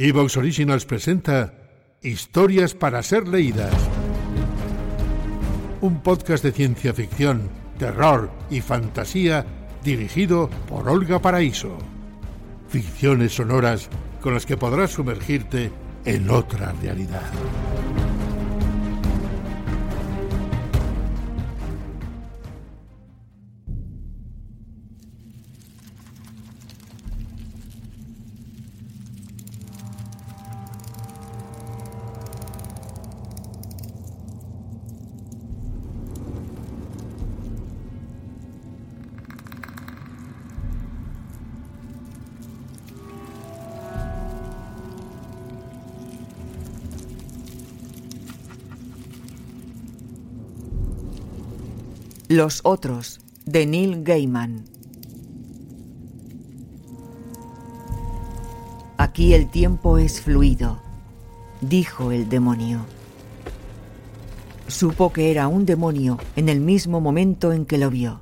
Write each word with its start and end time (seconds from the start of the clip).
Evox 0.00 0.36
Originals 0.36 0.84
presenta 0.84 1.54
Historias 2.02 2.72
para 2.72 3.02
ser 3.02 3.26
leídas. 3.26 3.74
Un 5.80 6.04
podcast 6.04 6.44
de 6.44 6.52
ciencia 6.52 6.94
ficción, 6.94 7.50
terror 7.80 8.30
y 8.48 8.60
fantasía 8.60 9.44
dirigido 9.82 10.50
por 10.68 10.88
Olga 10.88 11.18
Paraíso. 11.20 11.76
Ficciones 12.68 13.34
sonoras 13.34 13.88
con 14.20 14.34
las 14.34 14.46
que 14.46 14.56
podrás 14.56 14.92
sumergirte 14.92 15.72
en 16.04 16.30
otra 16.30 16.72
realidad. 16.80 17.32
Los 52.30 52.60
otros, 52.64 53.20
de 53.46 53.64
Neil 53.64 54.04
Gaiman. 54.04 54.66
Aquí 58.98 59.32
el 59.32 59.50
tiempo 59.50 59.96
es 59.96 60.20
fluido, 60.20 60.78
dijo 61.62 62.12
el 62.12 62.28
demonio. 62.28 62.84
Supo 64.66 65.10
que 65.10 65.30
era 65.30 65.48
un 65.48 65.64
demonio 65.64 66.18
en 66.36 66.50
el 66.50 66.60
mismo 66.60 67.00
momento 67.00 67.54
en 67.54 67.64
que 67.64 67.78
lo 67.78 67.88
vio. 67.88 68.20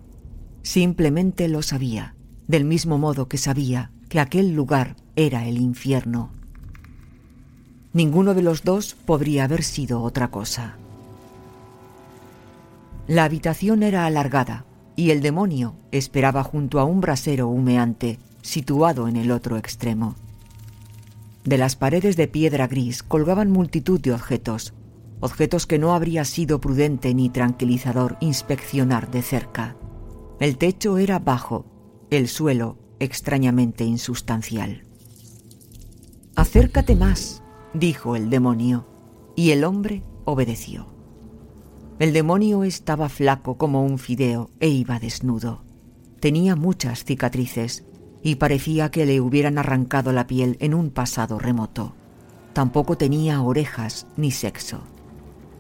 Simplemente 0.63 1.48
lo 1.48 1.63
sabía, 1.63 2.15
del 2.47 2.65
mismo 2.65 2.98
modo 2.98 3.27
que 3.27 3.39
sabía 3.39 3.91
que 4.09 4.20
aquel 4.20 4.53
lugar 4.53 4.95
era 5.17 5.48
el 5.48 5.59
infierno. 5.59 6.31
Ninguno 7.93 8.35
de 8.35 8.43
los 8.43 8.63
dos 8.63 8.95
podría 8.95 9.43
haber 9.43 9.65
sido 9.65 10.01
otra 10.03 10.31
cosa. 10.31 10.77
La 13.09 13.25
habitación 13.25 13.83
era 13.83 14.05
alargada 14.05 14.67
y 14.97 15.11
el 15.11 15.21
demonio 15.21 15.77
esperaba 15.93 16.43
junto 16.43 16.81
a 16.81 16.85
un 16.85 17.01
brasero 17.01 17.48
humeante 17.48 18.19
situado 18.43 19.07
en 19.07 19.17
el 19.17 19.31
otro 19.31 19.57
extremo. 19.57 20.17
De 21.45 21.59
las 21.59 21.77
paredes 21.77 22.17
de 22.17 22.27
piedra 22.27 22.67
gris 22.67 23.05
colgaban 23.05 23.53
multitud 23.53 24.01
de 24.01 24.13
objetos, 24.13 24.75
objetos 25.21 25.67
que 25.67 25.79
no 25.79 25.95
habría 25.95 26.25
sido 26.25 26.61
prudente 26.61 27.15
ni 27.15 27.31
tranquilizador 27.31 28.17
inspeccionar 28.21 29.11
de 29.11 29.23
cerca. 29.23 29.77
El 30.41 30.59
techo 30.59 30.98
era 30.98 31.20
bajo, 31.20 31.65
el 32.11 32.27
suelo 32.27 32.79
extrañamente 32.98 33.85
insustancial. 33.85 34.83
Acércate 36.35 36.97
más, 36.97 37.43
dijo 37.73 38.17
el 38.17 38.31
demonio, 38.31 38.89
y 39.37 39.53
el 39.53 39.63
hombre 39.63 40.03
obedeció. 40.25 40.95
El 41.98 42.12
demonio 42.12 42.62
estaba 42.64 43.08
flaco 43.08 43.56
como 43.56 43.83
un 43.83 43.98
fideo 43.98 44.50
e 44.61 44.69
iba 44.69 44.98
desnudo. 44.98 45.62
Tenía 46.20 46.55
muchas 46.55 47.05
cicatrices 47.05 47.86
y 48.22 48.34
parecía 48.34 48.91
que 48.91 49.06
le 49.06 49.22
hubieran 49.22 49.56
arrancado 49.56 50.12
la 50.12 50.27
piel 50.27 50.58
en 50.61 50.74
un 50.74 50.91
pasado 50.91 51.39
remoto. 51.39 51.94
Tampoco 52.52 52.98
tenía 52.98 53.41
orejas 53.41 54.06
ni 54.19 54.30
sexo. 54.30 54.83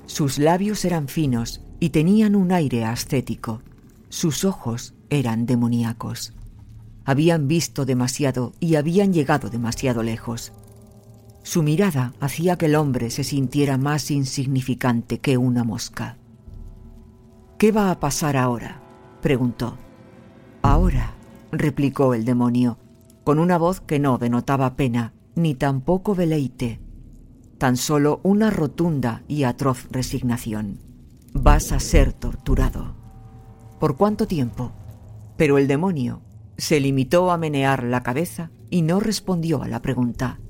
Sus 0.04 0.38
labios 0.38 0.84
eran 0.84 1.08
finos 1.08 1.62
y 1.80 1.88
tenían 1.88 2.36
un 2.36 2.52
aire 2.52 2.84
ascético. 2.84 3.62
Sus 4.10 4.44
ojos 4.44 4.92
eran 5.08 5.46
demoníacos. 5.46 6.34
Habían 7.06 7.48
visto 7.48 7.86
demasiado 7.86 8.52
y 8.60 8.74
habían 8.74 9.14
llegado 9.14 9.48
demasiado 9.48 10.02
lejos. 10.02 10.52
Su 11.44 11.62
mirada 11.62 12.12
hacía 12.20 12.58
que 12.58 12.66
el 12.66 12.74
hombre 12.74 13.10
se 13.10 13.24
sintiera 13.24 13.78
más 13.78 14.10
insignificante 14.10 15.18
que 15.18 15.38
una 15.38 15.64
mosca. 15.64 16.18
¿Qué 17.58 17.72
va 17.72 17.90
a 17.90 18.00
pasar 18.00 18.36
ahora? 18.36 18.82
preguntó. 19.22 19.78
Ahora, 20.60 21.14
replicó 21.50 22.12
el 22.12 22.26
demonio, 22.26 22.78
con 23.24 23.38
una 23.38 23.56
voz 23.56 23.80
que 23.80 23.98
no 23.98 24.18
denotaba 24.18 24.76
pena 24.76 25.14
ni 25.34 25.54
tampoco 25.54 26.14
deleite, 26.14 26.80
tan 27.56 27.78
solo 27.78 28.20
una 28.22 28.50
rotunda 28.50 29.22
y 29.26 29.44
atroz 29.44 29.86
resignación. 29.90 30.80
Vas 31.32 31.72
a 31.72 31.80
ser 31.80 32.12
torturado. 32.12 32.94
¿Por 33.80 33.96
cuánto 33.96 34.26
tiempo? 34.26 34.72
Pero 35.38 35.56
el 35.56 35.66
demonio 35.66 36.20
se 36.58 36.78
limitó 36.78 37.30
a 37.30 37.38
menear 37.38 37.84
la 37.84 38.02
cabeza 38.02 38.50
y 38.68 38.82
no 38.82 39.00
respondió 39.00 39.62
a 39.62 39.68
la 39.68 39.80
pregunta. 39.80 40.40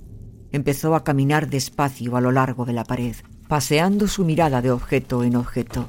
Empezó 0.51 0.97
a 0.97 1.05
caminar 1.05 1.51
despacio 1.51 2.17
a 2.17 2.21
lo 2.21 2.33
largo 2.33 2.65
de 2.65 2.73
la 2.73 2.85
pared, 2.85 3.15
paseando 3.47 4.09
su 4.09 4.25
mirada 4.25 4.61
de 4.61 4.73
objeto 4.73 5.23
en 5.23 5.37
objeto. 5.37 5.87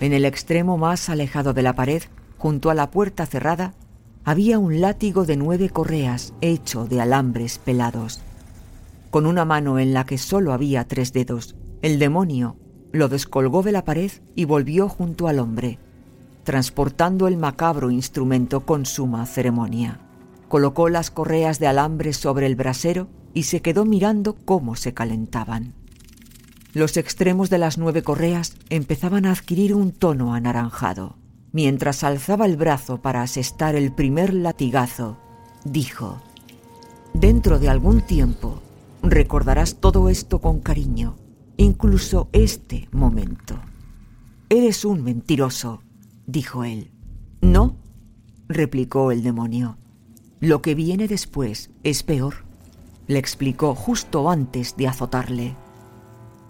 En 0.00 0.12
el 0.12 0.24
extremo 0.24 0.78
más 0.78 1.08
alejado 1.08 1.54
de 1.54 1.62
la 1.62 1.74
pared, 1.74 2.02
junto 2.36 2.70
a 2.70 2.74
la 2.74 2.90
puerta 2.90 3.26
cerrada, 3.26 3.74
había 4.24 4.58
un 4.58 4.80
látigo 4.80 5.24
de 5.24 5.36
nueve 5.36 5.70
correas 5.70 6.34
hecho 6.40 6.84
de 6.84 7.00
alambres 7.00 7.58
pelados. 7.58 8.20
Con 9.10 9.26
una 9.26 9.44
mano 9.44 9.78
en 9.78 9.94
la 9.94 10.04
que 10.04 10.18
solo 10.18 10.52
había 10.52 10.86
tres 10.86 11.12
dedos, 11.12 11.56
el 11.82 11.98
demonio 11.98 12.56
lo 12.92 13.08
descolgó 13.08 13.62
de 13.62 13.72
la 13.72 13.84
pared 13.84 14.10
y 14.34 14.44
volvió 14.44 14.88
junto 14.88 15.28
al 15.28 15.40
hombre, 15.40 15.78
transportando 16.44 17.26
el 17.26 17.36
macabro 17.36 17.90
instrumento 17.90 18.60
con 18.60 18.86
suma 18.86 19.26
ceremonia. 19.26 20.00
Colocó 20.48 20.88
las 20.88 21.10
correas 21.10 21.58
de 21.58 21.66
alambre 21.66 22.12
sobre 22.12 22.46
el 22.46 22.54
brasero 22.54 23.08
y 23.34 23.42
se 23.44 23.62
quedó 23.62 23.84
mirando 23.84 24.36
cómo 24.44 24.76
se 24.76 24.94
calentaban. 24.94 25.74
Los 26.78 26.96
extremos 26.96 27.50
de 27.50 27.58
las 27.58 27.76
nueve 27.76 28.04
correas 28.04 28.54
empezaban 28.70 29.26
a 29.26 29.32
adquirir 29.32 29.74
un 29.74 29.90
tono 29.90 30.32
anaranjado. 30.32 31.16
Mientras 31.50 32.04
alzaba 32.04 32.46
el 32.46 32.56
brazo 32.56 33.02
para 33.02 33.22
asestar 33.22 33.74
el 33.74 33.90
primer 33.90 34.32
latigazo, 34.32 35.18
dijo, 35.64 36.22
Dentro 37.14 37.58
de 37.58 37.68
algún 37.68 38.02
tiempo 38.02 38.62
recordarás 39.02 39.80
todo 39.80 40.08
esto 40.08 40.40
con 40.40 40.60
cariño, 40.60 41.16
incluso 41.56 42.28
este 42.30 42.88
momento. 42.92 43.58
Eres 44.48 44.84
un 44.84 45.02
mentiroso, 45.02 45.82
dijo 46.28 46.62
él. 46.62 46.92
No, 47.40 47.74
replicó 48.46 49.10
el 49.10 49.24
demonio. 49.24 49.78
Lo 50.38 50.62
que 50.62 50.76
viene 50.76 51.08
después 51.08 51.70
es 51.82 52.04
peor, 52.04 52.44
le 53.08 53.18
explicó 53.18 53.74
justo 53.74 54.30
antes 54.30 54.76
de 54.76 54.86
azotarle. 54.86 55.56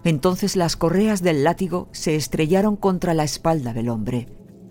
Entonces 0.03 0.55
las 0.55 0.75
correas 0.75 1.21
del 1.21 1.43
látigo 1.43 1.89
se 1.91 2.15
estrellaron 2.15 2.75
contra 2.75 3.13
la 3.13 3.23
espalda 3.23 3.73
del 3.73 3.89
hombre, 3.89 4.27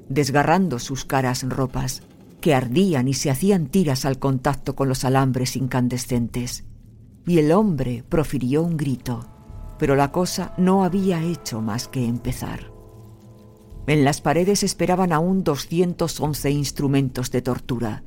desgarrando 0.09 0.78
sus 0.78 1.05
caras 1.05 1.43
ropas, 1.49 2.03
que 2.41 2.55
ardían 2.55 3.09
y 3.09 3.15
se 3.15 3.31
hacían 3.31 3.67
tiras 3.67 4.05
al 4.05 4.19
contacto 4.19 4.75
con 4.75 4.88
los 4.88 5.05
alambres 5.05 5.56
incandescentes. 5.56 6.65
Y 7.27 7.38
el 7.38 7.53
hombre 7.53 8.05
profirió 8.09 8.62
un 8.62 8.77
grito, 8.77 9.27
pero 9.78 9.97
la 9.97 10.12
cosa 10.12 10.55
no 10.56 10.84
había 10.84 11.22
hecho 11.22 11.61
más 11.61 11.88
que 11.88 12.05
empezar. 12.05 12.72
En 13.87 14.05
las 14.05 14.21
paredes 14.21 14.62
esperaban 14.62 15.12
aún 15.12 15.44
211 15.44 16.50
instrumentos 16.50 17.31
de 17.31 17.43
tortura, 17.43 18.03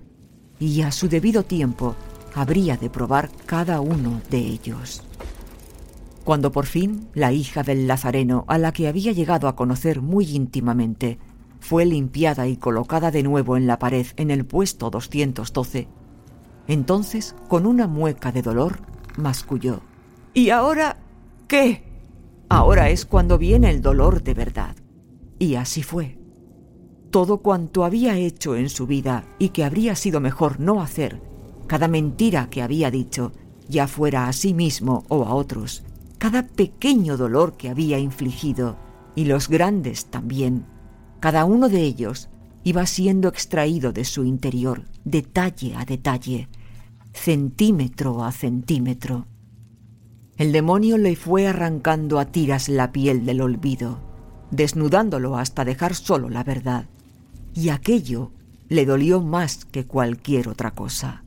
y 0.60 0.82
a 0.82 0.92
su 0.92 1.10
debido 1.10 1.44
tiempo 1.44 1.96
habría 2.36 2.78
de 2.78 2.90
probar 2.90 3.30
cada 3.46 3.82
uno 3.82 4.22
de 4.30 4.38
ellos. 4.38 5.04
Cuando 6.24 6.52
por 6.52 6.66
fin 6.66 7.10
la 7.14 7.32
hija 7.32 7.64
del 7.64 7.88
Lazareno, 7.88 8.46
a 8.48 8.58
la 8.58 8.72
que 8.72 8.88
había 8.88 9.12
llegado 9.12 9.48
a 9.48 9.56
conocer 9.56 10.02
muy 10.02 10.26
íntimamente, 10.26 11.18
fue 11.60 11.86
limpiada 11.86 12.48
y 12.48 12.58
colocada 12.58 13.12
de 13.12 13.24
nuevo 13.24 13.58
en 13.58 13.68
la 13.68 13.80
pared 13.80 14.08
en 14.18 14.32
el 14.32 14.46
puesto 14.46 14.90
212, 14.90 15.88
entonces, 16.68 17.36
con 17.48 17.66
una 17.66 17.88
mueca 17.88 18.32
de 18.32 18.42
dolor, 18.42 18.80
masculló. 19.18 19.82
¿Y 20.34 20.52
ahora 20.52 20.98
qué? 21.48 21.84
Ahora 22.50 22.90
es 22.90 23.06
cuando 23.06 23.38
viene 23.38 23.70
el 23.70 23.82
dolor 23.82 24.24
de 24.24 24.34
verdad. 24.34 24.76
Y 25.40 25.56
así 25.56 25.84
fue. 25.84 26.18
Todo 27.10 27.40
cuanto 27.40 27.84
había 27.84 28.16
hecho 28.18 28.56
en 28.56 28.70
su 28.70 28.88
vida 28.88 29.26
y 29.38 29.50
que 29.50 29.66
habría 29.66 29.96
sido 29.96 30.22
mejor 30.22 30.60
no 30.60 30.82
hacer, 30.82 31.22
cada 31.68 31.88
mentira 31.90 32.50
que 32.50 32.62
había 32.62 32.90
dicho, 32.90 33.34
ya 33.68 33.88
fuera 33.88 34.28
a 34.28 34.34
sí 34.34 34.54
mismo 34.54 35.04
o 35.10 35.26
a 35.26 35.34
otros, 35.34 35.84
cada 36.22 36.44
pequeño 36.46 37.18
dolor 37.18 37.58
que 37.58 37.68
había 37.68 37.98
infligido, 37.98 38.78
y 39.16 39.26
los 39.26 39.50
grandes 39.50 40.06
también, 40.06 40.68
cada 41.20 41.46
uno 41.46 41.68
de 41.68 41.82
ellos 41.82 42.30
iba 42.64 42.86
siendo 42.86 43.28
extraído 43.28 43.92
de 43.92 44.06
su 44.06 44.24
interior, 44.24 44.86
detalle 45.04 45.74
a 45.76 45.84
detalle, 45.84 46.48
centímetro 47.12 48.24
a 48.24 48.32
centímetro. 48.32 49.26
El 50.38 50.52
demonio 50.52 51.00
le 51.00 51.16
fue 51.16 51.48
arrancando 51.48 52.20
a 52.20 52.26
tiras 52.26 52.70
la 52.70 52.92
piel 52.92 53.26
del 53.26 53.42
olvido, 53.42 53.98
desnudándolo 54.52 55.38
hasta 55.38 55.66
dejar 55.66 55.96
solo 55.96 56.30
la 56.30 56.44
verdad, 56.44 56.86
y 57.56 57.70
aquello 57.70 58.32
le 58.70 58.86
dolió 58.86 59.22
más 59.22 59.66
que 59.66 59.88
cualquier 59.88 60.50
otra 60.50 60.70
cosa. 60.70 61.24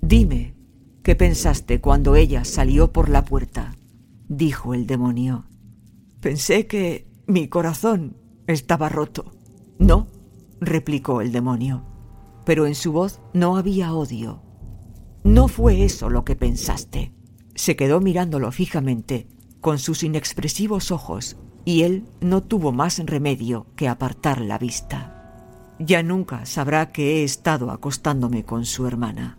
Dime, 0.00 0.54
¿qué 1.02 1.16
pensaste 1.16 1.80
cuando 1.80 2.16
ella 2.16 2.44
salió 2.44 2.92
por 2.92 3.08
la 3.08 3.24
puerta? 3.24 3.74
dijo 4.28 4.74
el 4.74 4.86
demonio. 4.86 5.46
Pensé 6.20 6.66
que 6.66 7.08
mi 7.26 7.48
corazón 7.48 8.16
estaba 8.46 8.88
roto. 8.88 9.32
No, 9.78 10.06
replicó 10.60 11.20
el 11.20 11.32
demonio, 11.32 11.84
pero 12.44 12.66
en 12.66 12.74
su 12.74 12.92
voz 12.92 13.20
no 13.32 13.56
había 13.56 13.92
odio. 13.94 14.42
No 15.24 15.48
fue 15.48 15.84
eso 15.84 16.10
lo 16.10 16.24
que 16.24 16.36
pensaste. 16.36 17.12
Se 17.54 17.76
quedó 17.76 18.00
mirándolo 18.00 18.52
fijamente, 18.52 19.28
con 19.60 19.78
sus 19.78 20.02
inexpresivos 20.02 20.90
ojos, 20.90 21.36
y 21.64 21.82
él 21.82 22.04
no 22.20 22.42
tuvo 22.42 22.72
más 22.72 22.98
remedio 22.98 23.66
que 23.76 23.88
apartar 23.88 24.40
la 24.40 24.58
vista. 24.58 25.16
Ya 25.78 26.02
nunca 26.02 26.46
sabrá 26.46 26.92
que 26.92 27.16
he 27.20 27.24
estado 27.24 27.70
acostándome 27.70 28.44
con 28.44 28.64
su 28.64 28.86
hermana. 28.86 29.38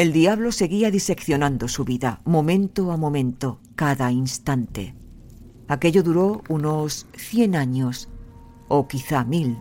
El 0.00 0.14
diablo 0.14 0.50
seguía 0.50 0.90
diseccionando 0.90 1.68
su 1.68 1.84
vida, 1.84 2.22
momento 2.24 2.90
a 2.90 2.96
momento, 2.96 3.60
cada 3.74 4.10
instante. 4.10 4.94
Aquello 5.68 6.02
duró 6.02 6.40
unos 6.48 7.06
cien 7.14 7.54
años, 7.54 8.08
o 8.68 8.88
quizá 8.88 9.24
mil. 9.24 9.58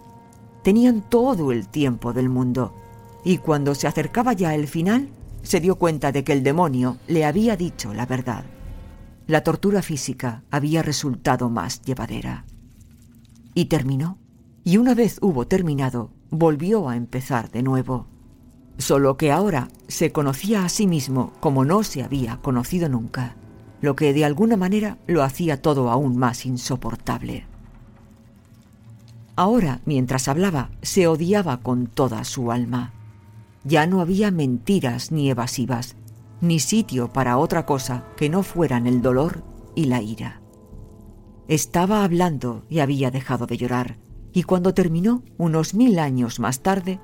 Tenían 0.63 1.01
todo 1.01 1.51
el 1.51 1.67
tiempo 1.67 2.13
del 2.13 2.29
mundo, 2.29 2.73
y 3.25 3.39
cuando 3.39 3.75
se 3.75 3.87
acercaba 3.87 4.31
ya 4.31 4.55
el 4.55 4.69
final, 4.69 5.09
se 5.41 5.59
dio 5.59 5.75
cuenta 5.75 6.13
de 6.13 6.23
que 6.23 6.31
el 6.31 6.41
demonio 6.41 6.95
le 7.09 7.25
había 7.25 7.57
dicho 7.57 7.93
la 7.93 8.05
verdad. 8.05 8.45
La 9.27 9.43
tortura 9.43 9.81
física 9.81 10.43
había 10.51 10.81
resultado 10.81 11.49
más 11.49 11.81
llevadera. 11.81 12.45
Y 13.55 13.65
terminó. 13.65 14.17
Y 14.63 14.77
una 14.77 14.93
vez 14.93 15.17
hubo 15.21 15.47
terminado, 15.47 16.11
volvió 16.29 16.87
a 16.87 16.95
empezar 16.95 17.51
de 17.51 17.61
nuevo. 17.61 18.07
Solo 18.79 19.15
que 19.15 19.31
ahora 19.31 19.67
se 19.87 20.11
conocía 20.11 20.65
a 20.65 20.69
sí 20.69 20.87
mismo 20.87 21.33
como 21.39 21.63
no 21.65 21.83
se 21.83 22.01
había 22.01 22.37
conocido 22.37 22.89
nunca 22.89 23.35
lo 23.81 23.95
que 23.95 24.13
de 24.13 24.25
alguna 24.25 24.57
manera 24.57 24.97
lo 25.07 25.23
hacía 25.23 25.61
todo 25.61 25.89
aún 25.89 26.17
más 26.17 26.45
insoportable. 26.45 27.45
Ahora, 29.35 29.79
mientras 29.85 30.27
hablaba, 30.27 30.69
se 30.81 31.07
odiaba 31.07 31.61
con 31.61 31.87
toda 31.87 32.23
su 32.25 32.51
alma. 32.51 32.93
Ya 33.63 33.87
no 33.87 34.01
había 34.01 34.31
mentiras 34.31 35.11
ni 35.11 35.29
evasivas, 35.29 35.95
ni 36.41 36.59
sitio 36.59 37.13
para 37.13 37.37
otra 37.37 37.65
cosa 37.65 38.03
que 38.17 38.29
no 38.29 38.43
fueran 38.43 38.85
el 38.85 39.01
dolor 39.01 39.43
y 39.75 39.85
la 39.85 40.01
ira. 40.01 40.41
Estaba 41.47 42.03
hablando 42.03 42.63
y 42.69 42.79
había 42.79 43.11
dejado 43.11 43.45
de 43.47 43.57
llorar, 43.57 43.97
y 44.33 44.43
cuando 44.43 44.73
terminó, 44.73 45.23
unos 45.37 45.73
mil 45.73 45.99
años 45.99 46.39
más 46.39 46.59
tarde, 46.59 46.99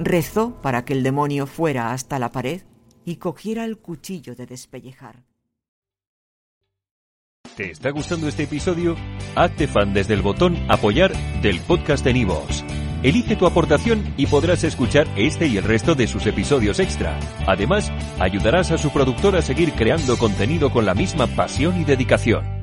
rezó 0.00 0.54
para 0.62 0.84
que 0.84 0.94
el 0.94 1.02
demonio 1.02 1.46
fuera 1.46 1.92
hasta 1.92 2.18
la 2.18 2.32
pared 2.32 2.62
y 3.04 3.16
cogiera 3.16 3.64
el 3.64 3.78
cuchillo 3.78 4.34
de 4.34 4.46
despellejar. 4.46 5.24
¿Te 7.56 7.70
está 7.70 7.90
gustando 7.90 8.28
este 8.28 8.44
episodio? 8.44 8.96
Hazte 9.34 9.66
fan 9.66 9.92
desde 9.92 10.14
el 10.14 10.22
botón 10.22 10.56
Apoyar 10.70 11.12
del 11.42 11.60
podcast 11.60 12.04
de 12.04 12.14
Nivos. 12.14 12.64
Elige 13.02 13.36
tu 13.36 13.46
aportación 13.46 14.14
y 14.16 14.26
podrás 14.26 14.64
escuchar 14.64 15.06
este 15.16 15.46
y 15.46 15.56
el 15.56 15.64
resto 15.64 15.94
de 15.94 16.06
sus 16.06 16.26
episodios 16.26 16.80
extra. 16.80 17.18
Además, 17.46 17.90
ayudarás 18.18 18.70
a 18.70 18.78
su 18.78 18.90
productor 18.90 19.36
a 19.36 19.42
seguir 19.42 19.72
creando 19.72 20.16
contenido 20.18 20.70
con 20.70 20.86
la 20.86 20.94
misma 20.94 21.26
pasión 21.26 21.80
y 21.80 21.84
dedicación. 21.84 22.59